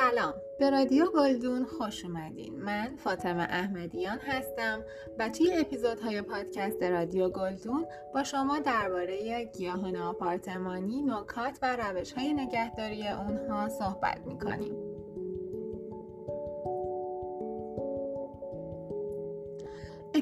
سلام. 0.00 0.34
به 0.58 0.70
رادیو 0.70 1.06
گلدون 1.10 1.64
خوش 1.64 2.04
اومدین. 2.04 2.54
من 2.54 2.96
فاطمه 2.96 3.42
احمدیان 3.42 4.18
هستم 4.18 4.82
و 5.18 5.28
توی 5.28 5.56
اپیزودهای 5.56 6.22
پادکست 6.22 6.82
رادیو 6.82 7.28
گلدون 7.28 7.86
با 8.14 8.24
شما 8.24 8.58
درباره 8.58 9.44
گیاهان 9.44 9.96
آپارتمانی 9.96 11.02
نکات 11.02 11.58
و 11.62 11.76
روش 11.76 12.12
های 12.12 12.34
نگهداری 12.34 13.08
اونها 13.08 13.68
صحبت 13.68 14.18
می‌کنیم. 14.26 14.74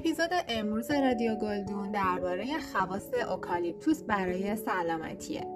اپیزود 0.07 0.30
امروز 0.48 0.91
رادیو 0.91 1.34
گلدون 1.34 1.91
درباره 1.91 2.46
خواص 2.73 3.11
اوکالیپتوس 3.30 4.02
برای 4.02 4.56
سلامتیه. 4.56 5.47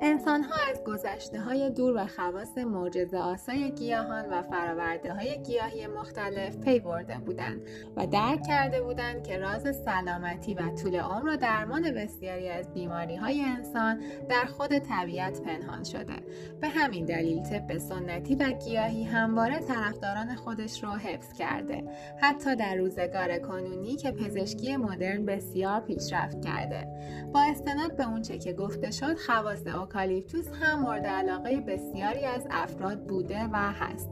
انسان 0.00 0.42
ها 0.42 0.54
از 0.70 0.84
گذشته 0.84 1.40
های 1.40 1.70
دور 1.70 1.96
و 1.96 2.06
خواص 2.06 2.58
معجزه 2.58 3.18
آسای 3.18 3.70
گیاهان 3.70 4.24
و 4.30 4.42
فراورده 4.42 5.14
های 5.14 5.42
گیاهی 5.42 5.86
مختلف 5.86 6.56
پی 6.56 6.80
برده 6.80 7.18
بودند 7.18 7.60
و 7.96 8.06
درک 8.06 8.42
کرده 8.46 8.82
بودند 8.82 9.26
که 9.26 9.38
راز 9.38 9.76
سلامتی 9.84 10.54
و 10.54 10.62
طول 10.82 10.96
عمر 10.96 11.28
و 11.28 11.36
درمان 11.36 11.90
بسیاری 11.90 12.48
از 12.48 12.74
بیماری 12.74 13.16
های 13.16 13.42
انسان 13.42 14.02
در 14.28 14.44
خود 14.44 14.78
طبیعت 14.78 15.40
پنهان 15.42 15.84
شده. 15.84 16.16
به 16.60 16.68
همین 16.68 17.04
دلیل 17.04 17.42
طب 17.42 17.78
سنتی 17.78 18.34
و 18.34 18.50
گیاهی 18.50 19.04
همواره 19.04 19.58
طرفداران 19.58 20.34
خودش 20.34 20.84
رو 20.84 20.90
حفظ 20.90 21.32
کرده. 21.32 21.84
حتی 22.22 22.56
در 22.56 22.74
روزگار 22.74 23.38
کنونی 23.38 23.96
که 24.02 24.12
پزشکی 24.12 24.76
مدرن 24.76 25.26
بسیار 25.26 25.80
پیشرفت 25.80 26.44
کرده. 26.44 26.86
با 27.34 27.40
استناد 27.40 27.96
به 27.96 28.08
اونچه 28.08 28.38
که 28.38 28.52
گفته 28.52 28.90
شد 28.90 29.18
خواص 29.18 29.66
اوکالیپتوس 29.66 30.48
هم 30.60 30.80
مورد 30.80 31.06
علاقه 31.06 31.60
بسیاری 31.60 32.24
از 32.24 32.46
افراد 32.50 33.06
بوده 33.06 33.44
و 33.44 33.56
هست. 33.56 34.10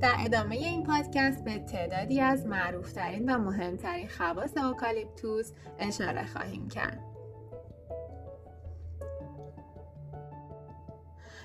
در 0.00 0.14
ادامه 0.24 0.56
این 0.56 0.82
پادکست 0.82 1.44
به 1.44 1.58
تعدادی 1.58 2.20
از 2.20 2.46
معروفترین 2.46 3.30
و 3.30 3.38
مهمترین 3.38 4.08
خواص 4.08 4.56
اوکالیپتوس 4.56 5.52
اشاره 5.78 6.26
خواهیم 6.26 6.68
کرد. 6.68 7.09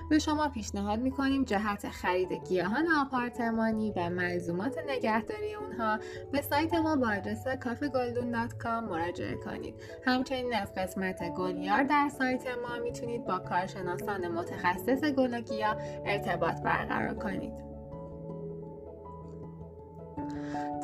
به 0.09 0.19
شما 0.19 0.49
پیشنهاد 0.49 0.99
می‌کنیم 0.99 1.43
جهت 1.43 1.89
خرید 1.89 2.33
گیاهان 2.33 2.87
آپارتمانی 3.01 3.91
و 3.95 4.09
ملزومات 4.09 4.77
نگهداری 4.87 5.53
اونها 5.53 5.99
به 6.31 6.41
سایت 6.41 6.73
ما 6.73 6.95
با 6.95 7.07
آدرس 7.07 7.47
کافگلدون.com 7.47 8.89
مراجعه 8.89 9.35
کنید. 9.35 9.75
همچنین 10.05 10.53
از 10.53 10.73
قسمت 10.73 11.29
گلیار 11.29 11.83
در 11.83 12.09
سایت 12.17 12.47
ما 12.47 12.79
می‌تونید 12.83 13.25
با 13.25 13.39
کارشناسان 13.39 14.27
متخصص 14.27 15.03
گل 15.03 15.37
و 15.37 15.41
گیاه 15.41 15.75
ارتباط 16.05 16.61
برقرار 16.61 17.15
کنید. 17.15 17.64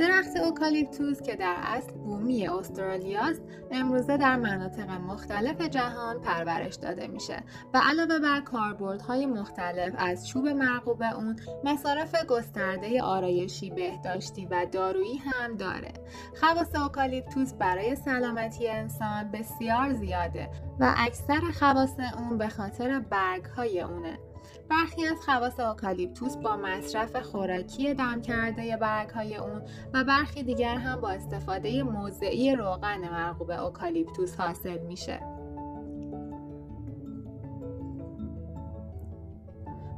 درخت 0.02 0.38
اوکالیپتوس 0.38 1.22
که 1.22 1.36
در 1.36 1.56
اصل 1.58 1.94
بومی 1.94 2.48
استرالیاست 2.48 3.42
امروزه 3.72 4.18
در 4.18 4.36
مناطق 4.36 4.90
مختلف 4.90 5.62
جهان 5.62 6.22
پرورش 6.22 6.76
داده 6.76 7.08
میشه 7.08 7.44
و 7.74 7.82
علاوه 7.84 8.20
بر 8.20 8.42
کاربردهای 8.42 9.26
مختلف 9.26 9.94
از 9.98 10.28
چوب 10.28 10.48
مرغوب 10.48 11.02
اون 11.02 11.36
مصارف 11.64 12.26
گسترده 12.26 13.02
آرایشی 13.02 13.70
بهداشتی 13.70 14.46
و 14.46 14.66
دارویی 14.72 15.18
هم 15.18 15.58
داره. 15.58 15.94
خواص 16.40 16.76
اوکالیپتوس 16.76 17.54
برای 17.54 17.96
سلامتی 17.96 18.70
انسان 18.70 19.32
بسیار 19.32 19.94
زیاده 19.94 20.50
و 20.80 20.94
اکثر 20.98 21.42
خواص 21.60 21.96
اون 22.18 22.38
به 22.38 22.50
خاطر 22.50 23.00
برگ 23.00 23.46
های 23.46 23.82
اونه. 23.82 24.31
برخی 24.72 25.06
از 25.06 25.18
خواص 25.26 25.60
اوکالیپتوس 25.60 26.38
با 26.38 26.58
مصرف 26.58 27.16
خوراکی 27.16 27.94
دم 27.94 28.22
کرده 28.22 28.78
برگ 28.78 29.10
های 29.10 29.36
اون 29.36 29.62
و 29.94 30.04
برخی 30.04 30.44
دیگر 30.44 30.76
هم 30.76 31.02
با 31.02 31.10
استفاده 31.10 31.84
موضعی 31.84 32.56
روغن 32.56 33.10
مرغوب 33.10 33.52
اوکالیپتوس 33.52 34.36
حاصل 34.40 34.78
میشه. 34.78 35.41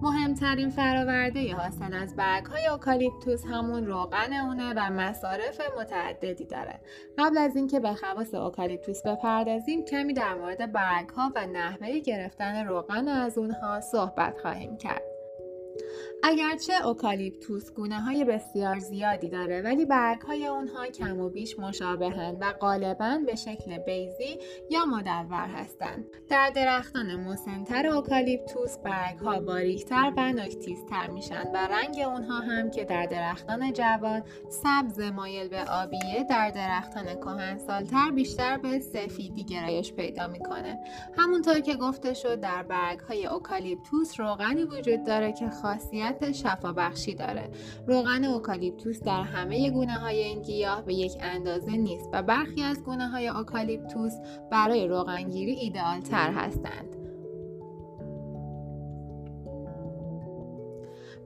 مهمترین 0.04 0.70
فراورده 0.70 1.56
حاصل 1.56 1.94
از 1.94 2.16
برگ 2.16 2.46
های 2.46 2.68
اوکالیپتوس 2.68 3.46
همون 3.46 3.86
روغن 3.86 4.34
اونه 4.34 4.74
و 4.74 4.90
مصارف 4.90 5.62
متعددی 5.80 6.46
داره. 6.46 6.80
قبل 7.18 7.38
از 7.38 7.56
اینکه 7.56 7.80
به 7.80 7.94
خواص 7.94 8.34
اوکالیپتوس 8.34 9.02
بپردازیم 9.06 9.86
کمی 9.86 10.14
در 10.14 10.36
مورد 10.36 10.72
برگ 10.72 11.10
ها 11.10 11.32
و 11.36 11.48
نحوه 11.48 12.00
گرفتن 12.00 12.68
روغن 12.68 13.08
از 13.08 13.38
اونها 13.38 13.82
صحبت 13.82 14.42
خواهیم 14.42 14.78
کرد. 14.78 15.13
اگرچه 16.26 16.74
اوکالیپتوس 16.86 17.72
گونه 17.72 18.02
های 18.02 18.24
بسیار 18.24 18.80
زیادی 18.80 19.30
داره 19.30 19.62
ولی 19.62 19.86
برگ 19.86 20.22
های 20.22 20.48
اونها 20.48 20.86
کم 20.86 21.20
و 21.20 21.30
بیش 21.30 21.60
مشابهند 21.60 22.38
و 22.42 22.54
غالبا 22.54 23.20
به 23.26 23.36
شکل 23.36 23.78
بیضی 23.78 24.40
یا 24.70 24.86
مدور 24.86 25.48
هستند. 25.48 26.06
در 26.30 26.50
درختان 26.56 27.16
مسنتر 27.16 27.88
اوکالیپتوس 27.88 28.78
برگ 28.78 29.18
ها 29.18 29.40
باریکتر 29.40 30.14
و 30.18 30.34
نکتیزتر 30.34 31.10
میشن 31.10 31.44
و 31.54 31.68
رنگ 31.68 32.00
اونها 32.08 32.40
هم 32.40 32.72
که 32.72 32.84
در 32.84 33.06
درختان 33.06 33.74
جوان 33.74 34.24
سبز 34.50 35.00
مایل 35.00 35.48
به 35.48 35.64
آبیه 35.64 36.26
در 36.30 36.52
درختان 36.52 37.06
کهنسالتر 37.16 38.12
بیشتر 38.12 38.58
به 38.58 38.80
سفیدی 38.80 39.44
گرایش 39.44 39.94
پیدا 39.94 40.28
می‌کنه. 40.28 40.80
همونطور 41.18 41.60
که 41.60 41.76
گفته 41.76 42.14
شد 42.14 42.40
در 42.40 42.64
برگ 42.64 43.00
های 43.00 43.26
اوکالیپتوس 43.26 44.20
روغنی 44.20 44.64
وجود 44.64 45.04
داره 45.04 45.34
که 45.34 45.50
خاصیت 45.50 46.13
شفا 46.22 46.74
بخشی 46.74 47.16
داره. 47.16 47.50
روغن 47.88 48.26
اوکالیپتوس 48.26 49.04
در 49.04 49.22
همه 49.22 49.70
گونه 49.70 49.94
های 49.94 50.24
این 50.24 50.42
گیاه 50.42 50.82
به 50.82 50.94
یک 50.94 51.14
اندازه 51.22 51.72
نیست 51.72 52.10
و 52.14 52.24
برخی 52.24 52.62
از 52.62 52.84
گونه 52.84 53.08
های 53.08 53.28
اوکالیپتوس 53.28 54.14
برای 54.52 54.88
روغنگیری 54.88 55.52
ایدئال 55.52 56.02
تر 56.02 56.32
هستند. 56.32 57.03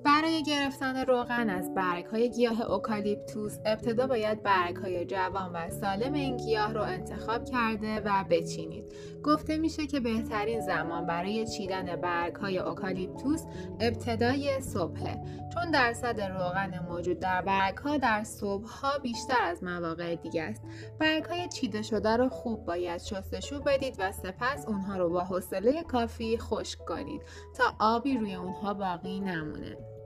برای 0.08 0.44
گرفتن 0.44 1.06
روغن 1.06 1.50
از 1.50 1.74
برگ 1.74 2.06
های 2.06 2.30
گیاه 2.30 2.62
اوکالیپتوس 2.62 3.58
ابتدا 3.66 4.08
باید 4.08 4.44
برگ 4.44 4.76
های 4.76 5.06
جوان 5.06 5.52
و 5.54 5.70
سالم 5.70 6.14
این 6.14 6.38
گیاه 6.38 6.74
رو 6.74 6.82
انتخاب 6.82 7.46
کرده 7.46 8.00
و 8.00 8.26
بچینید. 8.30 8.94
گفته 9.24 9.58
میشه 9.58 9.88
که 9.88 10.00
بهترین 10.00 10.62
زمان 10.62 11.06
برای 11.06 11.48
چیدن 11.48 11.96
برگ 11.96 12.36
های 12.36 12.60
اوکالیپتوس 12.60 13.44
ابتدای 13.80 14.62
صبحه 14.62 15.22
چون 15.54 15.72
درصد 15.72 16.22
روغن 16.22 16.86
موجود 16.90 17.20
در 17.20 17.42
برگ 17.42 17.78
ها 17.78 17.98
در 17.98 18.24
صبح 18.24 18.68
ها 18.68 18.98
بیشتر 18.98 19.42
از 19.44 19.64
مواقع 19.64 20.16
دیگه 20.16 20.44
است. 20.44 20.62
برگ 21.00 21.24
های 21.24 21.48
چیده 21.48 21.82
شده 21.82 22.18
رو 22.18 22.30
خوب 22.30 22.66
باید 22.66 23.02
شستشو 23.02 23.60
بدید 23.60 23.96
و 24.00 24.12
سپس 24.12 24.66
اونها 24.68 24.98
رو 24.98 25.10
با 25.10 25.24
حوصله 25.24 25.84
کافی 25.84 26.38
خشک 26.38 26.80
کنید 26.86 27.22
تا 27.58 27.64
آبی 27.80 28.18
روی 28.18 28.36
اونها 28.36 28.74
باقی 28.74 29.20
نمونه. 29.20 29.97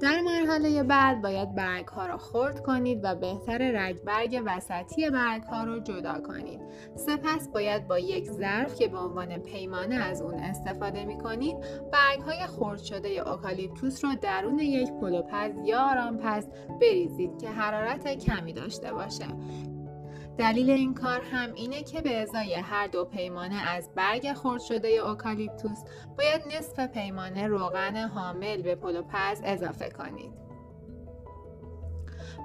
در 0.00 0.20
مرحله 0.20 0.82
بعد 0.82 1.22
باید 1.22 1.54
برگ 1.54 1.88
ها 1.88 2.06
را 2.06 2.16
خرد 2.16 2.62
کنید 2.62 3.00
و 3.02 3.14
بهتره 3.14 3.58
رگ 3.58 4.02
برگ 4.02 4.42
وسطی 4.46 5.10
برگ 5.10 5.42
ها 5.42 5.64
را 5.64 5.78
جدا 5.78 6.20
کنید. 6.20 6.60
سپس 6.94 7.48
باید 7.48 7.88
با 7.88 7.98
یک 7.98 8.30
ظرف 8.30 8.74
که 8.74 8.88
به 8.88 8.98
عنوان 8.98 9.38
پیمانه 9.38 9.94
از 9.94 10.22
اون 10.22 10.34
استفاده 10.34 11.04
می 11.04 11.18
کنید 11.18 11.56
برگ 11.92 12.20
های 12.20 12.46
خرد 12.46 12.78
شده 12.78 13.08
اوکالیپتوس 13.08 14.04
را 14.04 14.14
درون 14.14 14.58
یک 14.58 14.92
پلوپز 14.92 15.52
یا 15.64 15.80
آرام‌پز 15.80 16.46
بریزید 16.80 17.38
که 17.40 17.48
حرارت 17.48 18.08
کمی 18.08 18.52
داشته 18.52 18.92
باشه. 18.92 19.26
دلیل 20.38 20.70
این 20.70 20.94
کار 20.94 21.20
هم 21.20 21.54
اینه 21.54 21.82
که 21.82 22.00
به 22.00 22.16
ازای 22.16 22.54
هر 22.54 22.86
دو 22.86 23.04
پیمانه 23.04 23.68
از 23.68 23.90
برگ 23.94 24.32
خرد 24.32 24.60
شده 24.60 24.88
اوکالیپتوس 24.88 25.78
باید 26.18 26.42
نصف 26.56 26.86
پیمانه 26.86 27.46
روغن 27.46 27.96
حامل 27.96 28.62
به 28.62 28.74
پلوپز 28.74 29.40
اضافه 29.44 29.90
کنید. 29.90 30.32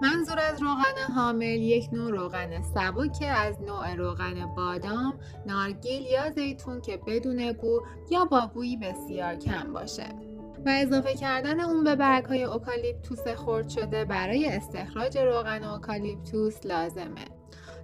منظور 0.01 0.39
از 0.39 0.61
روغن 0.61 1.13
حامل 1.15 1.61
یک 1.61 1.89
نوع 1.93 2.11
روغن 2.11 2.61
سبک 2.61 3.23
از 3.29 3.61
نوع 3.61 3.95
روغن 3.95 4.45
بادام، 4.55 5.19
نارگیل 5.45 6.01
یا 6.01 6.31
زیتون 6.31 6.81
که 6.81 6.97
بدون 6.97 7.53
بو 7.53 7.81
یا 8.11 8.25
با 8.25 8.51
بویی 8.53 8.77
بسیار 8.77 9.35
کم 9.35 9.73
باشه. 9.73 10.07
و 10.65 10.69
اضافه 10.69 11.13
کردن 11.13 11.59
اون 11.59 11.83
به 11.83 11.95
برگ 11.95 12.25
های 12.25 12.43
اوکالیپتوس 12.43 13.27
خرد 13.27 13.69
شده 13.69 14.05
برای 14.05 14.45
استخراج 14.45 15.17
روغن 15.17 15.63
اوکالیپتوس 15.63 16.65
لازمه. 16.65 17.42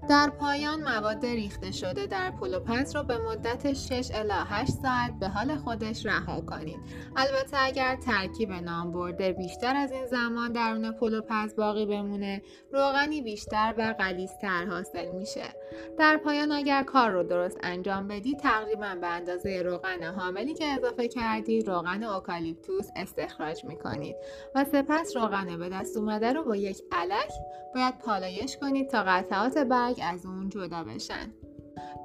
در 0.10 0.30
پایان 0.30 0.80
مواد 0.84 1.26
ریخته 1.26 1.72
شده 1.72 2.06
در 2.06 2.32
پلوپز 2.32 2.96
را 2.96 3.04
به 3.04 3.18
مدت 3.18 3.74
6 3.74 4.12
الی 4.14 4.30
8 4.46 4.72
ساعت 4.72 5.20
به 5.20 5.28
حال 5.28 5.56
خودش 5.56 6.06
رها 6.06 6.42
کنید. 6.42 6.80
البته 7.16 7.58
اگر 7.60 7.96
ترکیب 7.96 8.52
نام 8.52 8.92
برده 8.92 9.34
بیشتر 9.34 9.76
از 9.76 9.92
این 9.92 10.06
زمان 10.06 10.52
درون 10.52 10.92
پلوپز 10.92 11.56
باقی 11.56 11.86
بمونه، 11.86 12.42
روغنی 12.74 13.22
بیشتر 13.22 13.74
و 13.78 13.94
غلیظتر 13.94 14.66
حاصل 14.66 15.12
میشه. 15.12 15.46
در 15.98 16.18
پایان 16.18 16.52
اگر 16.52 16.84
کار 16.84 17.12
رو 17.12 17.24
درست 17.24 17.58
انجام 17.64 18.08
بدید، 18.08 18.40
تقریبا 18.40 18.96
به 19.02 19.08
اندازه 19.08 19.62
روغن 19.62 20.04
حاملی 20.04 20.54
که 20.54 20.66
اضافه 20.66 21.08
کردید، 21.08 21.68
روغن 21.68 22.04
اوکالیپتوس 22.04 22.90
استخراج 22.96 23.66
می‌کنید 23.66 24.16
و 24.56 24.66
سپس 24.66 25.16
روغن 25.16 25.60
به 25.60 25.70
دست 25.70 25.98
اومده 25.98 26.34
رو 26.34 26.44
با 26.44 26.56
یک 26.56 26.82
الک 26.92 27.32
باید 27.76 27.98
پالایش 27.98 28.58
کنید 28.58 28.90
تا 28.90 29.04
قطعات 29.04 29.58
برگ 29.90 30.00
از 30.04 30.26
اون 30.26 30.50
جدا 30.50 30.84
بشن. 30.84 31.34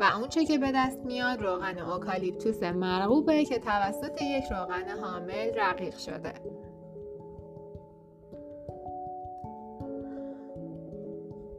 و 0.01 0.05
اونچه 0.19 0.45
که 0.45 0.59
به 0.59 0.73
دست 0.75 0.99
میاد 0.99 1.43
روغن 1.43 1.79
اوکالیپتوس 1.79 2.63
مرغوبه 2.63 3.45
که 3.45 3.59
توسط 3.59 4.23
یک 4.23 4.45
روغن 4.51 4.89
حامل 5.03 5.51
رقیق 5.57 5.99
شده. 5.99 6.33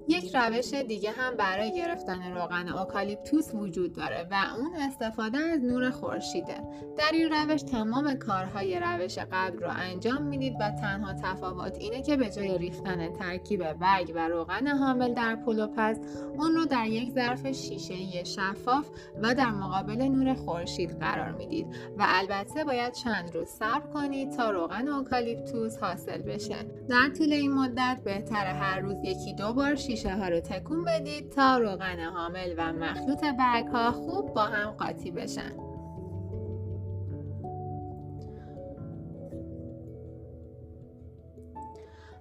یک 0.08 0.36
روش 0.36 0.74
دیگه 0.74 1.12
هم 1.12 1.36
برای 1.38 1.76
گرفتن 1.76 2.34
روغن 2.34 2.70
اوکالیپتوس 2.70 3.54
وجود 3.54 3.94
داره 3.94 4.28
و 4.32 4.36
اون 4.58 4.76
استفاده 4.76 5.38
از 5.38 5.64
نور 5.64 5.90
خورشیده. 5.90 6.58
در 6.98 7.12
این 7.14 7.30
روش 7.32 7.62
تمام 7.62 8.14
کارهای 8.14 8.80
روش 8.80 9.18
قبل 9.32 9.58
رو 9.58 9.70
انجام 9.70 10.24
می‌دید 10.24 10.54
و 10.60 10.72
تنها 10.72 11.14
تفاوت 11.14 11.78
اینه 11.78 12.02
که 12.02 12.18
به 12.18 12.30
جای 12.30 12.58
ریختن 12.58 13.14
ترکیب 13.14 13.74
برگ 13.74 14.12
و 14.16 14.28
روغن 14.28 14.68
حامل 14.68 15.14
در 15.14 15.36
پلوپز 15.36 16.00
اون 16.38 16.56
رو 16.56 16.66
در 16.66 16.86
یک 16.86 17.12
ظرف 17.12 17.48
شیشه 17.48 18.24
شفاف 18.24 18.90
و 19.24 19.36
در 19.36 19.52
مقابل 19.52 20.02
نور 20.02 20.34
خورشید 20.34 21.00
قرار 21.00 21.32
می‌دید 21.32 21.68
و 21.98 22.06
البته 22.08 22.64
باید 22.64 22.94
چند 22.94 23.36
روز 23.36 23.48
صبر 23.48 23.88
کنید 23.94 24.32
تا 24.32 24.50
روغن 24.50 24.88
اوکالیپتوس 24.88 25.78
حاصل 25.78 26.22
بشه. 26.22 26.56
در 26.90 27.10
طول 27.18 27.34
این 27.34 27.52
مدت 27.52 27.98
بهتر 28.04 28.46
هر 28.46 28.80
روز 28.80 28.98
یکی 29.04 29.34
دو 29.34 29.54
بار 29.54 29.76
شیشه 29.96 30.16
ها 30.16 30.28
رو 30.28 30.40
تکون 30.40 30.84
بدید 30.84 31.30
تا 31.30 31.58
روغن 31.58 32.00
حامل 32.00 32.54
و 32.58 32.74
مخلوط 32.74 33.26
برگ 33.40 33.68
ها 33.68 33.92
خوب 33.92 34.34
با 34.34 34.42
هم 34.42 34.72
قاطی 34.72 35.12
بشن. 35.12 35.65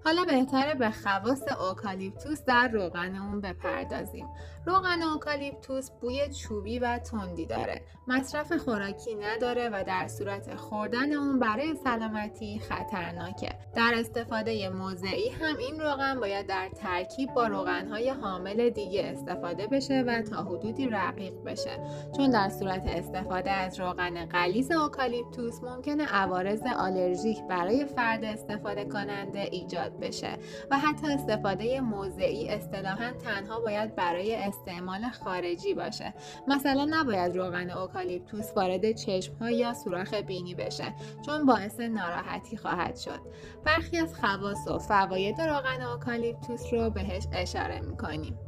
حالا 0.05 0.25
بهتره 0.25 0.75
به 0.75 0.91
خواص 0.91 1.43
اوکالیپتوس 1.69 2.45
در 2.45 2.69
روغن 2.69 3.17
اون 3.17 3.41
بپردازیم. 3.41 4.27
روغن 4.67 5.03
اوکالیپتوس 5.03 5.91
بوی 6.01 6.29
چوبی 6.29 6.79
و 6.79 6.99
تندی 6.99 7.47
داره. 7.47 7.83
مصرف 8.09 8.53
خوراکی 8.53 9.15
نداره 9.15 9.69
و 9.69 9.85
در 9.87 10.09
صورت 10.09 10.55
خوردن 10.55 11.13
اون 11.13 11.39
برای 11.39 11.75
سلامتی 11.75 12.59
خطرناکه. 12.59 13.49
در 13.75 13.93
استفاده 13.97 14.69
موضعی 14.69 15.29
هم 15.29 15.57
این 15.57 15.81
روغن 15.81 16.21
باید 16.21 16.47
در 16.47 16.69
ترکیب 16.69 17.35
با 17.35 17.47
روغنهای 17.47 18.11
حامل 18.11 18.71
دیگه 18.71 19.05
استفاده 19.05 19.67
بشه 19.67 20.05
و 20.07 20.23
تا 20.23 20.43
حدودی 20.43 20.87
رقیق 20.87 21.35
بشه. 21.47 21.79
چون 22.17 22.31
در 22.31 22.49
صورت 22.49 22.83
استفاده 22.87 23.51
از 23.51 23.81
روغن 23.81 24.27
غلیظ 24.27 24.71
اوکالیپتوس 24.71 25.63
ممکنه 25.63 26.07
عوارض 26.07 26.63
آلرژیک 26.79 27.39
برای 27.49 27.85
فرد 27.85 28.25
استفاده 28.25 28.85
کننده 28.85 29.41
ایجاد 29.41 29.94
بشه 30.01 30.39
و 30.71 30.79
حتی 30.79 31.07
استفاده 31.07 31.81
موضعی 31.81 32.49
اصطلاحا 32.49 33.13
تنها 33.25 33.61
باید 33.61 33.95
برای 33.95 34.35
استعمال 34.35 35.09
خارجی 35.25 35.75
باشه. 35.75 36.15
مثلا 36.49 36.87
نباید 36.91 37.37
روغن 37.37 37.71
اوکالیپتوس 37.71 38.53
وارد 38.57 38.93
چشم 38.93 39.35
ها 39.35 39.51
یا 39.51 39.75
سوراخ 39.75 40.15
بینی 40.15 40.55
بشه 40.55 40.95
چون 41.27 41.47
باعث 41.47 41.81
ناراحتی 41.81 42.57
خواهد 42.57 42.97
شد. 42.97 43.21
برخی 43.65 43.99
از 43.99 44.15
خواص 44.15 44.69
و 44.69 44.79
فواید 44.79 45.41
روغن 45.41 45.83
اوکالیپتوس 45.83 46.73
رو 46.73 46.91
بهش 46.91 47.27
اشاره 47.33 47.81
می‌کنیم. 47.81 48.39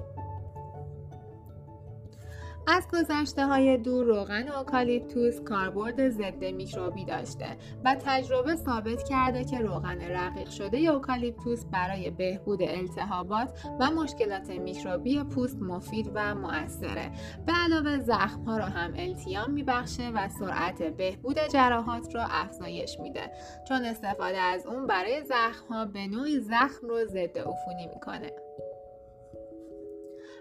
از 2.68 2.88
گذشته 2.92 3.46
های 3.46 3.78
دور 3.78 4.06
روغن 4.06 4.48
اوکالیپتوس 4.48 5.40
کاربرد 5.40 6.08
ضد 6.08 6.44
میکروبی 6.44 7.04
داشته 7.04 7.56
و 7.84 7.96
تجربه 8.04 8.56
ثابت 8.56 9.08
کرده 9.08 9.44
که 9.44 9.58
روغن 9.58 10.00
رقیق 10.00 10.50
شده 10.50 10.78
اوکالیپتوس 10.78 11.64
برای 11.64 12.10
بهبود 12.10 12.62
التهابات 12.62 13.58
و 13.80 13.90
مشکلات 13.90 14.50
میکروبی 14.50 15.24
پوست 15.24 15.56
مفید 15.62 16.10
و 16.14 16.34
مؤثره. 16.34 17.10
به 17.46 17.52
علاوه 17.52 17.98
زخم 17.98 18.44
ها 18.44 18.56
را 18.58 18.64
هم 18.64 18.92
التیام 18.96 19.50
میبخشه 19.50 20.10
و 20.10 20.28
سرعت 20.28 20.82
بهبود 20.82 21.38
جراحات 21.52 22.14
را 22.14 22.26
افزایش 22.30 23.00
میده. 23.00 23.30
چون 23.68 23.84
استفاده 23.84 24.38
از 24.38 24.66
اون 24.66 24.86
برای 24.86 25.22
زخم 25.22 25.66
ها 25.70 25.84
به 25.84 26.06
نوعی 26.06 26.40
زخم 26.40 26.88
رو 26.88 27.04
ضد 27.04 27.38
عفونی 27.38 27.86
می‌کنه. 27.94 28.45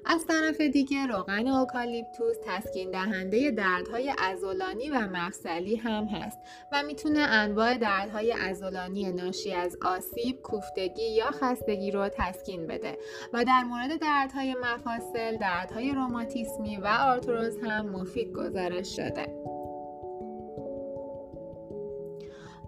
از 0.08 0.26
طرف 0.28 0.62
دیگه 0.62 1.06
روغن 1.06 1.48
اوکالیپتوس 1.48 2.36
تسکین 2.46 2.92
دهنده 2.92 3.52
دردهای 3.52 4.14
ازولانی 4.18 4.90
و 4.90 5.00
مفصلی 5.00 5.76
هم 5.76 6.06
هست 6.06 6.40
و 6.72 6.84
می‌تونه 6.84 7.20
انواع 7.20 7.78
دردهای 7.78 8.32
ازولانی 8.32 9.12
ناشی 9.12 9.54
از 9.54 9.78
آسیب، 9.82 10.42
کوفتگی 10.42 11.10
یا 11.10 11.32
خستگی 11.32 11.92
رو 11.92 12.10
تسکین 12.10 12.68
بده 12.68 12.98
و 13.34 13.44
در 13.46 13.64
مورد 13.64 14.02
دردهای 14.02 14.56
مفاصل، 14.62 15.38
دردهای 15.38 15.92
روماتیسمی 15.92 16.78
و 16.78 16.88
آرتروز 16.88 17.58
هم 17.64 17.90
مفید 17.90 18.34
گزارش 18.34 18.96
شده. 18.96 19.55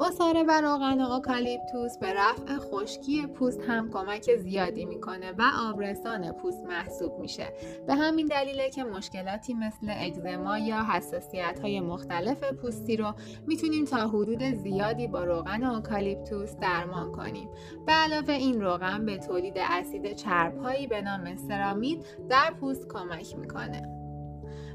اصاره 0.01 0.43
و 0.43 0.61
روغن 0.61 1.01
اوکالیپتوس 1.01 1.97
به 1.97 2.13
رفع 2.13 2.57
خشکی 2.57 3.27
پوست 3.27 3.61
هم 3.61 3.91
کمک 3.91 4.35
زیادی 4.35 4.85
می‌کنه 4.85 5.31
و 5.31 5.41
آبرسان 5.69 6.31
پوست 6.31 6.65
محسوب 6.65 7.19
میشه. 7.19 7.53
به 7.87 7.95
همین 7.95 8.27
دلیله 8.27 8.69
که 8.69 8.83
مشکلاتی 8.83 9.53
مثل 9.53 9.87
اگزما 9.89 10.57
یا 10.57 10.83
حساسیت 10.83 11.59
های 11.59 11.79
مختلف 11.79 12.43
پوستی 12.53 12.97
رو 12.97 13.13
می‌تونیم 13.47 13.85
تا 13.85 14.07
حدود 14.07 14.43
زیادی 14.43 15.07
با 15.07 15.23
روغن 15.23 15.63
اوکالیپتوس 15.63 16.55
درمان 16.55 17.11
کنیم. 17.11 17.49
به 17.85 17.91
علاوه 17.91 18.33
این 18.33 18.61
روغن 18.61 19.05
به 19.05 19.17
تولید 19.17 19.57
اسید 19.57 20.13
چربهایی 20.13 20.87
به 20.87 21.01
نام 21.01 21.35
سرامید 21.35 22.05
در 22.29 22.53
پوست 22.59 22.87
کمک 22.87 23.37
می‌کنه. 23.37 23.96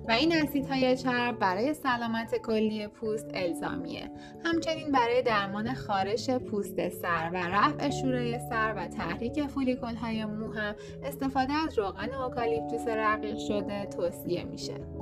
و 0.08 0.12
این 0.12 0.32
اسیدهای 0.32 0.96
چرب 0.96 1.38
برای 1.38 1.74
سلامت 1.74 2.34
کلی 2.34 2.86
پوست 2.86 3.30
الزامیه. 3.34 4.10
همچنین 4.44 4.92
برای 4.92 5.22
درمان 5.22 5.74
خارش 5.74 6.30
پوست 6.30 6.88
سر 6.88 7.30
و 7.32 7.36
رفع 7.36 7.90
شوره 7.90 8.38
سر 8.38 8.74
و 8.76 8.88
تحریک 8.88 9.46
فولیکول 9.46 9.94
های 9.94 10.24
مو 10.24 10.52
هم 10.52 10.74
استفاده 11.04 11.52
از 11.52 11.78
روغن 11.78 12.14
اوکالیپتوس 12.14 12.88
رقیق 12.88 13.38
شده 13.38 13.86
توصیه 13.86 14.44
میشه. 14.44 15.01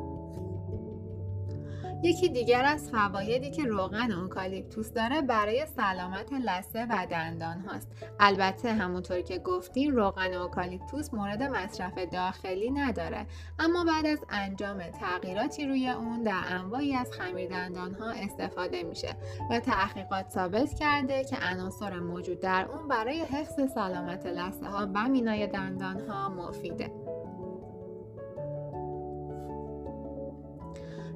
یکی 2.03 2.29
دیگر 2.29 2.65
از 2.65 2.91
فوایدی 2.91 3.51
که 3.51 3.65
روغن 3.65 4.13
اوکالیپتوس 4.13 4.93
داره 4.93 5.23
برای 5.23 5.67
سلامت 5.77 6.33
لثه 6.33 6.87
و 6.91 7.07
دندان 7.11 7.61
هاست. 7.61 7.89
البته 8.21 8.73
همونطور 8.73 9.21
که 9.21 9.39
گفتیم 9.39 9.97
روغن 9.97 10.35
اوکالیپتوس 10.35 11.15
مورد 11.15 11.43
مصرف 11.43 11.99
داخلی 12.13 12.71
نداره. 12.71 13.27
اما 13.59 13.85
بعد 13.85 14.07
از 14.07 14.19
انجام 14.31 14.83
تغییراتی 14.83 15.67
روی 15.67 15.89
اون 15.89 16.23
در 16.23 16.43
انواعی 16.47 16.97
از 16.97 17.13
خمیر 17.13 17.51
دندان 17.51 17.95
ها 17.95 18.11
استفاده 18.11 18.83
میشه 18.83 19.17
و 19.51 19.61
تحقیقات 19.61 20.31
ثابت 20.31 20.75
کرده 20.75 21.25
که 21.25 21.37
عناصر 21.37 22.01
موجود 22.01 22.41
در 22.41 22.67
اون 22.73 22.89
برای 22.89 23.21
حفظ 23.21 23.73
سلامت 23.75 24.27
لثه 24.27 24.67
ها 24.67 24.89
و 24.95 25.09
مینای 25.09 25.47
دندان 25.47 26.01
ها 26.01 26.29
مفیده. 26.29 26.91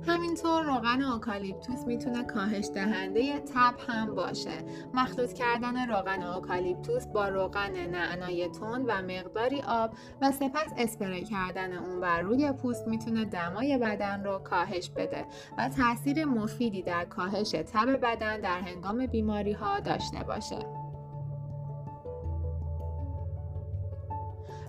همینطور 0.07 0.63
روغن 0.63 1.03
اوکالیپتوس 1.03 1.87
می‌تونه 1.87 2.25
کاهش 2.25 2.69
دهنده 2.75 3.41
تب 3.41 3.75
هم 3.89 4.15
باشه. 4.15 4.65
مخلوط 4.95 5.33
کردن 5.33 5.89
روغن 5.89 6.23
اوکالیپتوس 6.23 7.07
با 7.07 7.29
روغن 7.29 7.87
نعنای 7.87 8.49
تند 8.49 8.85
و 8.89 9.03
مقداری 9.03 9.63
آب 9.63 9.91
و 10.23 10.33
سپس 10.33 10.73
اسپری 10.77 11.25
کردن 11.25 11.73
اون 11.73 12.01
بر 12.01 12.21
روی 12.21 12.53
پوست 12.53 12.89
می‌تونه 12.89 13.25
دمای 13.25 13.79
بدن 13.79 14.25
رو 14.25 14.39
کاهش 14.39 14.91
بده 14.91 15.27
و 15.59 15.69
تاثیر 15.69 16.25
مفیدی 16.25 16.83
در 16.83 17.05
کاهش 17.05 17.51
تب 17.51 17.97
بدن 17.97 18.41
در 18.41 18.61
هنگام 18.61 19.07
بیماری 19.07 19.53
ها 19.53 19.81
داشته 19.81 20.25
باشه. 20.25 20.84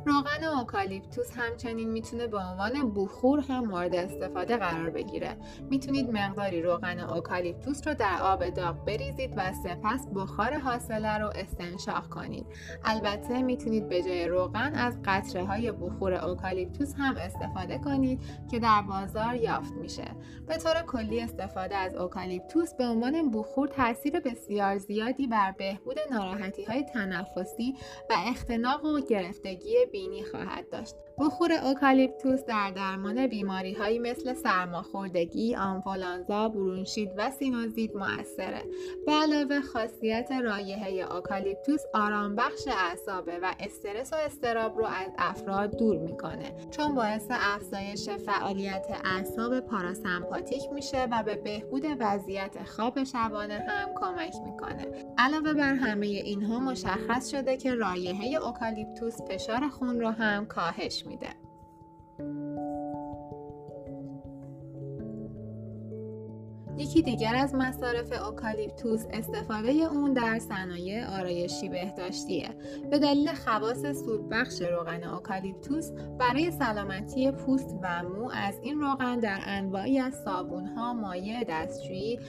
روغن 0.05 0.43
اوکالیپتوس 0.43 1.31
همچنین 1.37 1.89
می‌تونه 1.89 2.27
به 2.27 2.37
عنوان 2.37 2.93
بخور 2.93 3.39
هم 3.39 3.65
مورد 3.65 3.95
استفاده 3.95 4.57
قرار 4.57 4.89
بگیره. 4.89 5.37
می‌تونید 5.69 6.09
مقداری 6.09 6.61
روغن 6.61 6.99
اوکالیپتوس 6.99 7.87
رو 7.87 7.93
در 7.93 8.17
آب 8.21 8.49
داغ 8.49 8.85
بریزید 8.85 9.33
و 9.37 9.53
سپس 9.53 10.07
بخار 10.15 10.53
حاصله 10.59 11.17
رو 11.17 11.31
استنشاق 11.35 12.09
کنید. 12.09 12.45
البته 12.83 13.41
می‌تونید 13.41 13.89
به 13.89 14.03
جای 14.03 14.27
روغن 14.27 14.75
از 14.75 14.97
قطره 15.05 15.45
های 15.45 15.71
بخور 15.71 16.13
اوکالیپتوس 16.13 16.93
هم 16.97 17.15
استفاده 17.17 17.77
کنید 17.77 18.21
که 18.51 18.59
در 18.59 18.81
بازار 18.81 19.35
یافت 19.35 19.73
میشه. 19.73 20.11
به 20.47 20.57
طور 20.57 20.81
کلی 20.81 21.21
استفاده 21.21 21.75
از 21.75 21.95
اوکالیپتوس 21.95 22.73
به 22.73 22.85
عنوان 22.85 23.31
بخور 23.31 23.67
تاثیر 23.67 24.19
بسیار 24.19 24.77
زیادی 24.77 25.27
بر 25.27 25.51
بهبود 25.51 25.97
ناراحتی 26.11 26.63
های 26.63 26.83
تنفسی 26.83 27.75
و 28.09 28.13
اختناق 28.27 28.85
و 28.85 28.99
گرفتگی 28.99 29.75
بینی 29.95 30.23
خواهد 30.23 30.69
داشت 30.69 30.95
بخور 31.17 31.51
اوکالیپتوس 31.51 32.43
در 32.43 32.71
درمان 32.75 33.27
بیماری 33.27 33.73
هایی 33.73 33.99
مثل 33.99 34.33
سرماخوردگی، 34.33 35.55
آنفولانزا، 35.55 36.49
برونشیت 36.49 37.11
و 37.17 37.31
سینوزیت 37.31 37.95
موثره. 37.95 38.63
به 39.05 39.11
علاوه 39.11 39.61
خاصیت 39.61 40.31
رایحه 40.43 41.15
اوکالیپتوس 41.15 41.81
آرام 41.93 42.35
بخش 42.35 42.67
اعصابه 42.67 43.39
و 43.41 43.53
استرس 43.59 44.13
و 44.13 44.15
اضطراب 44.15 44.77
رو 44.77 44.85
از 44.85 45.11
افراد 45.17 45.77
دور 45.77 45.97
می‌کنه 45.97 46.55
چون 46.71 46.95
باعث 46.95 47.27
افزایش 47.29 48.09
فعالیت 48.09 48.85
اعصاب 49.03 49.59
پاراسمپاتیک 49.59 50.61
میشه 50.73 51.07
و 51.11 51.23
به 51.23 51.35
بهبود 51.35 51.83
وضعیت 51.99 52.63
خواب 52.63 53.03
شبانه 53.03 53.53
هم 53.53 53.89
کمک 53.95 54.35
می‌کنه. 54.45 55.04
علاوه 55.17 55.53
بر 55.53 55.73
همه 55.75 56.05
اینها 56.05 56.59
مشخص 56.59 57.31
شده 57.31 57.57
که 57.57 57.75
رایحه 57.75 58.35
اوکالیپتوس 58.35 59.21
فشار 59.21 59.69
خون 59.69 59.99
رو 59.99 60.09
هم 60.09 60.45
کاهش 60.45 61.05
میده. 61.05 61.29
یکی 66.77 67.01
دیگر 67.01 67.35
از 67.35 67.55
مصارف 67.55 68.11
اوکالیپتوس 68.27 69.05
استفاده 69.13 69.69
اون 69.69 70.13
در 70.13 70.39
صنایع 70.39 71.19
آرایشی 71.19 71.69
بهداشتیه. 71.69 72.49
به 72.91 72.99
دلیل 72.99 73.29
خواص 73.33 73.85
سودبخش 74.05 74.61
روغن 74.61 75.03
اوکالیپتوس 75.03 75.91
برای 76.19 76.51
سلامتی 76.51 77.31
پوست 77.31 77.75
و 77.83 78.03
مو 78.03 78.29
از 78.33 78.59
این 78.61 78.81
روغن 78.81 79.19
در 79.19 79.39
انواعی 79.45 79.99
از 79.99 80.13
ها، 80.75 80.93
مایع 80.93 81.43
دستشویی 81.43 82.19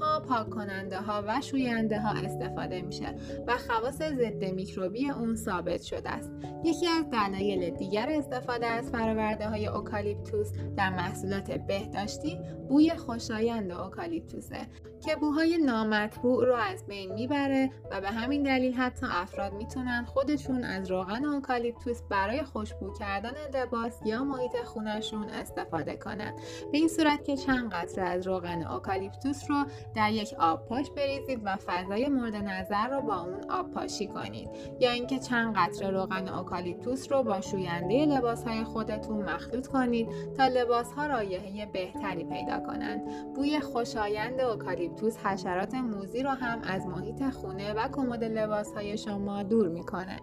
ها، 0.00 0.20
پاک 0.20 0.50
کننده 0.50 1.00
ها 1.00 1.24
و 1.28 1.40
شوینده 1.40 2.00
ها 2.00 2.10
استفاده 2.10 2.82
میشه 2.82 3.16
و 3.46 3.52
خواص 3.56 3.96
ضد 3.96 4.44
میکروبی 4.44 5.10
اون 5.10 5.36
ثابت 5.36 5.82
شده 5.82 6.10
است. 6.10 6.30
یکی 6.64 6.86
از 6.86 7.04
دلایل 7.10 7.70
دیگر 7.70 8.08
استفاده 8.10 8.66
از 8.66 8.90
فرآورده 8.90 9.48
های 9.48 9.66
اوکالیپتوس 9.66 10.52
در 10.76 10.90
محصولات 10.90 11.50
بهداشتی 11.50 12.40
بوی 12.68 12.90
خوشایند 12.90 13.72
اوکالیپتوسه 13.72 14.66
که 15.04 15.16
بوهای 15.16 15.58
نامطبوع 15.58 16.46
رو 16.46 16.54
از 16.54 16.86
بین 16.86 17.12
می‌بره 17.12 17.70
و 17.90 18.00
به 18.00 18.08
همین 18.08 18.42
دلیل 18.42 18.74
حتی 18.74 19.06
افراد 19.10 19.52
می‌تونن 19.52 20.04
خودشون 20.04 20.64
از 20.64 20.90
روغن 20.90 21.24
اوکالیپتوس 21.24 22.02
برای 22.02 22.42
خوشبو 22.42 22.92
کردن 22.92 23.32
لباس 23.54 24.00
یا 24.04 24.24
محیط 24.24 24.56
خونشون 24.64 25.28
استفاده 25.28 25.96
کنن. 25.96 26.34
به 26.72 26.78
این 26.78 26.88
صورت 26.88 27.24
که 27.24 27.36
چند 27.36 27.72
قطره 27.72 28.04
از 28.04 28.26
روغن 28.26 28.62
اوکالیپتوس 28.62 29.50
رو 29.50 29.64
در 29.94 30.12
یک 30.12 30.34
آب 30.38 30.66
پاش 30.66 30.90
بریزید 30.90 31.40
و 31.44 31.56
فضای 31.56 32.08
مورد 32.08 32.34
نظر 32.34 32.88
رو 32.88 33.00
با 33.00 33.20
اون 33.20 33.50
آب 33.50 33.70
پاشی 33.70 34.06
کنید. 34.06 34.48
یا 34.80 34.90
اینکه 34.90 35.18
چند 35.18 35.54
قطره 35.56 35.90
روغن 35.90 36.28
اوکالیپتوس 36.28 37.12
رو 37.12 37.22
با 37.22 37.40
شوینده 37.40 38.06
لباس 38.06 38.44
های 38.44 38.64
خودتون 38.64 39.22
مخلوط 39.22 39.66
کنید 39.66 40.08
تا 40.36 40.46
لباس 40.46 40.92
ها 40.92 41.06
رایحه 41.06 41.66
بهتری 41.66 42.24
پیدا 42.24 42.60
کنند. 42.60 43.34
بوی 43.34 43.60
خوشایند 43.60 44.40
اوکالیپتوس 44.40 44.93
حشرات 45.24 45.74
موذی 45.74 46.22
رو 46.22 46.30
هم 46.30 46.60
از 46.62 46.86
محیط 46.86 47.30
خونه 47.30 47.74
و 47.74 47.88
کمد 47.88 48.24
لباس 48.24 48.72
های 48.72 48.98
شما 48.98 49.42
دور 49.42 49.68
می‌کنه. 49.68 50.20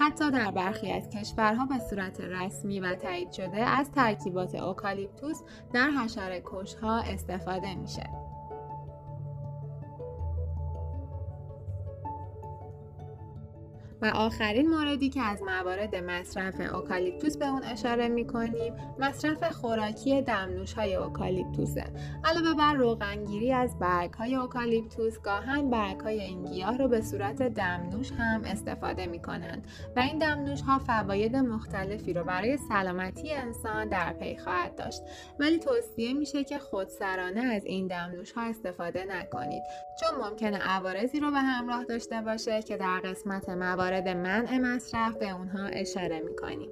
حتی 0.00 0.30
در 0.30 0.50
برخی 0.50 0.92
از 0.92 1.08
کشورها 1.08 1.66
به 1.66 1.78
صورت 1.78 2.20
رسمی 2.20 2.80
و 2.80 2.94
تایید 2.94 3.32
شده 3.32 3.60
از 3.60 3.90
ترکیبات 3.90 4.54
اوکالیپتوس 4.54 5.42
در 5.72 5.90
حشره‌کش 5.90 6.42
ها 6.82 6.98
استفاده 6.98 7.74
میشه. 7.74 8.10
و 14.02 14.06
آخرین 14.06 14.70
موردی 14.70 15.08
که 15.08 15.22
از 15.22 15.42
موارد 15.42 15.96
مصرف 15.96 16.74
اوکالیپتوس 16.74 17.36
به 17.36 17.48
اون 17.48 17.62
اشاره 17.62 18.08
می‌کنیم 18.08 18.74
مصرف 18.98 19.52
خوراکی 19.52 20.22
دمنوش 20.22 20.72
های 20.72 20.94
اوکالیپتوسه. 20.94 21.84
علاوه 22.24 22.54
بر 22.54 22.74
روغنگیری 22.74 23.52
از 23.52 23.78
برگ 23.78 24.12
های 24.12 24.34
اوکالیپتوس 24.34 25.18
گاهاً 25.18 25.70
برگ 25.70 26.00
های 26.00 26.20
این 26.20 26.44
گیاه 26.44 26.78
رو 26.78 26.88
به 26.88 27.00
صورت 27.00 27.42
دمنوش 27.42 28.12
هم 28.12 28.42
استفاده 28.44 29.06
می‌کنند 29.06 29.66
و 29.96 30.00
این 30.00 30.18
دمنوش 30.18 30.60
ها 30.60 30.78
فواید 30.78 31.36
مختلفی 31.36 32.12
رو 32.12 32.24
برای 32.24 32.56
سلامتی 32.56 33.32
انسان 33.32 33.88
در 33.88 34.12
پی 34.12 34.36
خواهد 34.36 34.76
داشت. 34.76 35.02
ولی 35.38 35.58
توصیه 35.58 36.12
میشه 36.12 36.44
که 36.44 36.58
خودسرانه 36.58 37.40
از 37.40 37.64
این 37.64 37.86
دمنوش 37.86 38.32
ها 38.32 38.42
استفاده 38.42 39.04
نکنید 39.04 39.62
چون 40.00 40.28
ممکنه 40.28 40.58
عوارضی 40.58 41.20
رو 41.20 41.30
به 41.30 41.38
همراه 41.38 41.84
داشته 41.84 42.20
باشه 42.20 42.62
که 42.62 42.76
در 42.76 43.00
قسمت 43.00 43.48
موارد 43.48 43.83
مورد 43.84 44.08
منع 44.08 44.58
مصرف 44.58 45.16
به 45.16 45.30
اونها 45.30 45.66
اشاره 45.66 46.20
می‌کنیم. 46.20 46.70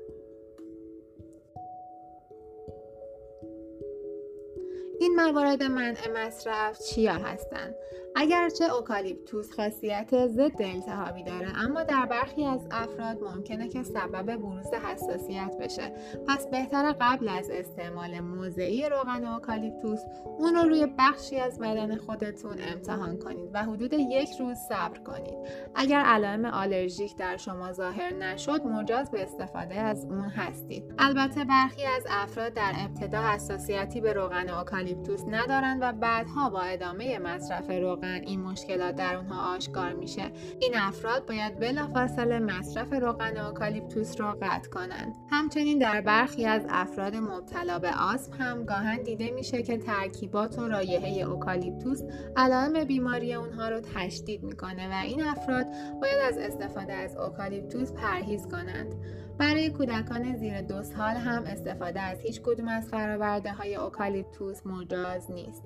این 5.00 5.14
موارد 5.16 5.62
منع 5.62 6.08
مصرف 6.14 6.78
چیا 6.78 7.12
هستند؟ 7.12 7.74
اگرچه 8.16 8.64
اوکالیپتوس 8.64 9.52
خاصیت 9.52 10.26
ضد 10.26 10.62
التهابی 10.62 11.22
داره 11.22 11.48
اما 11.64 11.82
در 11.82 12.06
برخی 12.06 12.44
از 12.44 12.60
افراد 12.70 13.22
ممکنه 13.22 13.68
که 13.68 13.82
سبب 13.82 14.36
بروز 14.36 14.66
حساسیت 14.66 15.56
بشه. 15.60 15.92
پس 16.28 16.46
بهتره 16.46 16.92
قبل 17.00 17.28
از 17.28 17.50
استعمال 17.50 18.20
موضعی 18.20 18.88
روغن 18.88 19.24
اوکالیپتوس 19.24 20.00
اون 20.38 20.54
رو 20.54 20.68
روی 20.68 20.86
بخشی 20.98 21.36
از 21.36 21.58
بدن 21.58 21.96
خودتون 21.96 22.56
امتحان 22.72 23.18
کنید 23.18 23.50
و 23.54 23.62
حدود 23.62 23.92
یک 23.92 24.30
روز 24.40 24.56
صبر 24.68 24.98
کنید. 24.98 25.38
اگر 25.74 26.00
علائم 26.00 26.44
آلرژیک 26.44 27.16
در 27.16 27.36
شما 27.36 27.72
ظاهر 27.72 28.14
نشد 28.14 28.62
مجاز 28.66 29.10
به 29.10 29.22
استفاده 29.22 29.74
از 29.74 30.04
اون 30.04 30.28
هستید. 30.28 30.94
البته 30.98 31.44
برخی 31.44 31.84
از 31.84 32.06
افراد 32.10 32.52
در 32.52 32.72
ابتدا 32.76 33.22
حساسیتی 33.22 34.00
به 34.00 34.12
روغن 34.12 34.48
اوکالیپتوس 34.48 35.24
ندارند 35.30 35.78
و 35.82 35.92
بعدها 35.92 36.50
با 36.50 36.60
ادامه 36.60 37.18
مصرف 37.18 37.70
روغن 37.70 38.01
این 38.04 38.40
مشکلات 38.40 38.96
در 38.96 39.16
اونها 39.16 39.54
آشکار 39.56 39.92
میشه. 39.92 40.32
این 40.60 40.72
افراد 40.76 41.26
باید 41.26 41.58
بلافاصله 41.60 42.38
مصرف 42.38 42.92
روغن 42.92 43.36
اوکالیپتوس 43.36 44.20
را 44.20 44.38
قطع 44.42 44.70
کنند. 44.70 45.14
همچنین 45.30 45.78
در 45.78 46.00
برخی 46.00 46.46
از 46.46 46.66
افراد 46.68 47.16
مبتلا 47.16 47.78
به 47.78 47.90
آسم 48.00 48.32
هم 48.32 48.64
گاهاً 48.64 49.02
دیده 49.02 49.30
میشه 49.30 49.62
که 49.62 49.78
ترکیبات 49.78 50.58
و 50.58 50.68
رایحه 50.68 51.22
اوکالیپتوس 51.22 52.02
علائم 52.36 52.84
بیماری 52.84 53.34
اونها 53.34 53.68
رو 53.68 53.80
تشدید 53.80 54.42
می‌کنه 54.42 54.88
و 54.88 55.02
این 55.04 55.22
افراد 55.22 55.66
باید 56.02 56.18
از 56.28 56.38
استفاده 56.38 56.92
از 56.92 57.16
اوکالیپتوس 57.16 57.92
پرهیز 57.92 58.46
کنند. 58.48 58.94
برای 59.38 59.70
کودکان 59.70 60.36
زیر 60.36 60.60
دو 60.60 60.82
سال 60.82 61.16
هم 61.16 61.42
استفاده 61.44 62.00
از 62.00 62.20
هیچ 62.20 62.40
کدوم 62.42 62.68
از 62.68 62.88
فرآورده 62.88 63.52
های 63.52 63.76
اوکالیپتوس 63.76 64.66
مجاز 64.66 65.30
نیست. 65.30 65.62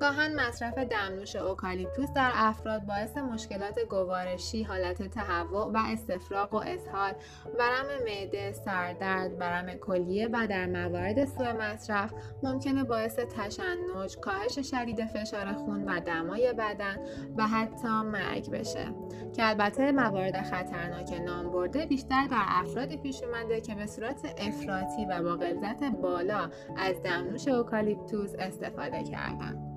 گاهاً 0.00 0.40
مصرف 0.40 0.78
دمنوش 0.78 1.36
اوکالیپتوس 1.36 2.12
در 2.12 2.30
افراد 2.34 2.82
باعث 2.86 3.16
مشکلات 3.16 3.78
گوارشی، 3.90 4.62
حالت 4.62 5.02
تهوع 5.02 5.72
و 5.74 5.78
استفراغ 5.92 6.54
و 6.54 6.56
اسهال، 6.56 7.12
ورم 7.58 7.86
معده، 8.04 8.52
سردرد، 8.52 9.40
ورم 9.40 9.74
کلیه 9.74 10.28
و 10.32 10.46
در 10.46 10.66
موارد 10.66 11.24
سوء 11.24 11.52
مصرف 11.52 12.12
ممکنه 12.42 12.84
باعث 12.84 13.16
تشنج، 13.16 14.16
کاهش 14.22 14.58
شدید 14.58 15.04
فشار 15.04 15.52
خون 15.52 15.84
و 15.84 16.00
دمای 16.00 16.52
بدن 16.52 16.96
و 17.36 17.46
حتی 17.46 17.88
مرگ 17.88 18.50
بشه 18.50 18.86
که 19.32 19.48
البته 19.48 19.92
موارد 19.92 20.42
خطرناک 20.42 21.12
نام 21.12 21.50
برده 21.50 21.86
بیشتر 21.86 22.26
در 22.30 22.44
افرادی 22.48 22.96
پیش 22.96 23.22
اومده 23.22 23.60
که 23.60 23.74
به 23.74 23.86
صورت 23.86 24.34
افراطی 24.38 25.04
و 25.04 25.22
با 25.22 25.36
غلظت 25.36 25.84
بالا 25.84 26.50
از 26.76 27.02
دمنوش 27.02 27.48
اوکالیپتوس 27.48 28.34
استفاده 28.38 29.04
کردن. 29.04 29.69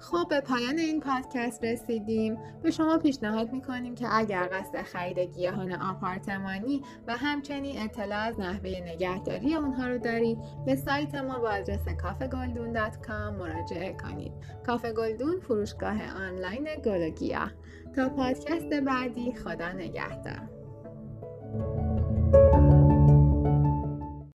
خب 0.00 0.26
به 0.30 0.40
پایان 0.40 0.78
این 0.78 1.00
پادکست 1.00 1.64
رسیدیم. 1.64 2.38
به 2.62 2.70
شما 2.70 2.98
پیشنهاد 2.98 3.52
می‌کنیم 3.52 3.94
که 3.94 4.06
اگر 4.10 4.48
قصد 4.52 4.82
خرید 4.82 5.18
گیاهان 5.18 5.72
آپارتمانی 5.72 6.82
و 7.06 7.16
همچنین 7.16 7.82
اطلاع 7.82 8.18
از 8.18 8.40
نحوه 8.40 8.70
نگهداری 8.70 9.54
اونها 9.54 9.86
رو 9.86 9.98
دارید 9.98 10.38
به 10.66 10.76
سایت 10.76 11.14
ما 11.14 11.38
با 11.38 11.50
آدرس 11.50 11.88
کافگلدون.com 12.02 13.38
مراجعه 13.38 13.92
کنید. 13.92 14.32
کافه 14.66 14.92
گلدون 14.92 15.40
فروشگاه 15.40 15.98
آنلاین 16.16 16.68
گل 16.84 17.10
گیاه. 17.10 17.52
تا 17.96 18.08
پادکست 18.08 18.72
بعدی 18.86 19.32
خدا 19.32 19.72
نگهدار. 19.72 20.59